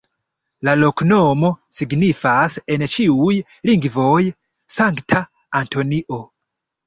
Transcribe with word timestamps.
La 0.67 0.73
loknomo 0.83 1.49
signifas 1.79 2.55
en 2.75 2.85
ĉiuj 2.95 3.33
lingvoj: 3.71 4.21
Sankta 4.77 5.21
Antonio. 5.63 6.19